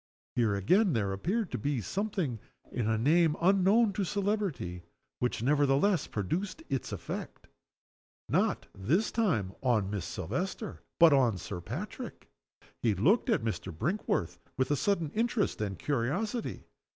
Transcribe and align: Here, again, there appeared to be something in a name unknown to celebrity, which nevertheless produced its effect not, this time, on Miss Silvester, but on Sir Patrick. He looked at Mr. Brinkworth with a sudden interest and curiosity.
Here, 0.35 0.55
again, 0.55 0.93
there 0.93 1.13
appeared 1.13 1.51
to 1.51 1.59
be 1.59 1.79
something 1.79 2.39
in 2.71 2.89
a 2.89 2.97
name 2.97 3.35
unknown 3.39 3.93
to 3.93 4.03
celebrity, 4.03 4.81
which 5.19 5.43
nevertheless 5.43 6.07
produced 6.07 6.63
its 6.69 6.91
effect 6.91 7.45
not, 8.27 8.65
this 8.73 9.11
time, 9.11 9.53
on 9.61 9.91
Miss 9.91 10.05
Silvester, 10.05 10.81
but 10.97 11.13
on 11.13 11.37
Sir 11.37 11.61
Patrick. 11.61 12.27
He 12.81 12.95
looked 12.95 13.29
at 13.29 13.43
Mr. 13.43 13.71
Brinkworth 13.71 14.39
with 14.57 14.71
a 14.71 14.75
sudden 14.75 15.11
interest 15.11 15.61
and 15.61 15.77
curiosity. 15.77 16.63